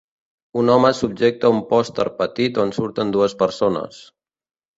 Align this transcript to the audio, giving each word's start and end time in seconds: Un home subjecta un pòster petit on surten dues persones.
Un 0.61 0.69
home 0.75 0.89
subjecta 0.99 1.51
un 1.55 1.59
pòster 1.73 2.07
petit 2.23 2.59
on 2.65 2.73
surten 2.79 3.13
dues 3.19 3.37
persones. 3.45 4.03